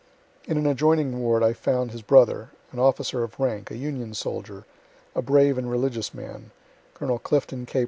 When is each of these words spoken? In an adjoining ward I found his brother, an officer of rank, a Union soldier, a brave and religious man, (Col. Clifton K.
In 0.45 0.57
an 0.57 0.65
adjoining 0.65 1.19
ward 1.21 1.43
I 1.43 1.53
found 1.53 1.91
his 1.91 2.01
brother, 2.01 2.49
an 2.71 2.79
officer 2.79 3.21
of 3.23 3.39
rank, 3.39 3.69
a 3.69 3.77
Union 3.77 4.15
soldier, 4.15 4.65
a 5.13 5.21
brave 5.21 5.59
and 5.59 5.69
religious 5.69 6.11
man, 6.11 6.49
(Col. 6.95 7.19
Clifton 7.19 7.67
K. 7.67 7.79